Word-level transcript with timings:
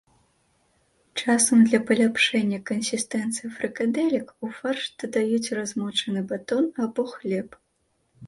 Часам 1.23 1.57
для 1.67 1.79
паляпшэння 1.89 2.59
кансістэнцыі 2.69 3.51
фрыкадэлек 3.57 4.27
ў 4.43 4.45
фарш 4.61 4.83
дадаюць 5.03 5.53
размочаны 5.59 6.23
батон 6.31 6.63
або 6.87 7.01
хлеб. 7.13 7.49